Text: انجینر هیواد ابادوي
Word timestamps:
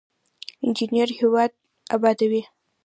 انجینر 0.65 1.09
هیواد 1.19 1.51
ابادوي 1.95 2.41